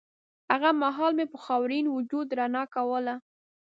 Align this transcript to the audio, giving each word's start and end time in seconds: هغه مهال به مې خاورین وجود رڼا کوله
هغه 0.51 0.69
مهال 0.81 1.13
به 1.19 1.25
مې 1.31 1.37
خاورین 1.45 1.85
وجود 1.89 2.27
رڼا 2.39 2.63
کوله 2.75 3.15